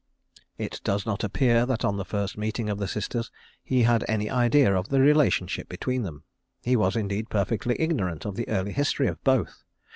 It 0.57 0.81
does 0.83 1.05
not 1.05 1.23
appear 1.23 1.67
that 1.67 1.85
on 1.85 1.97
the 1.97 2.03
first 2.05 2.35
meeting 2.35 2.71
of 2.71 2.79
the 2.79 2.87
sisters 2.87 3.29
he 3.63 3.83
had 3.83 4.03
any 4.07 4.31
idea 4.31 4.73
of 4.75 4.89
the 4.89 4.99
relationship 4.99 5.69
between 5.69 6.01
them. 6.01 6.23
He 6.63 6.75
was, 6.75 6.95
indeed, 6.95 7.29
perfectly 7.29 7.75
ignorant 7.79 8.25
of 8.25 8.35
the 8.35 8.49
early 8.49 8.71
history 8.71 9.05
of 9.05 9.23
both. 9.23 9.61